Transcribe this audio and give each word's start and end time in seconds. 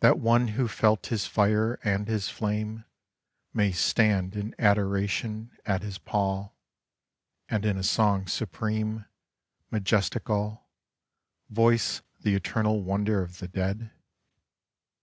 That 0.00 0.18
one 0.18 0.48
who 0.48 0.68
felt 0.68 1.06
his 1.06 1.24
fire 1.26 1.80
and 1.82 2.06
his 2.08 2.28
flame 2.28 2.84
May 3.54 3.72
stand 3.72 4.36
in 4.36 4.54
adoration 4.58 5.50
at 5.64 5.80
his 5.80 5.96
pall. 5.96 6.54
And 7.48 7.64
in 7.64 7.78
a 7.78 7.82
song 7.82 8.26
supreme, 8.26 9.06
majestical. 9.70 10.66
Voice 11.48 12.02
the 12.20 12.34
eternal 12.34 12.82
wonder 12.82 13.22
of 13.22 13.38
the 13.38 13.48
dead? 13.48 13.92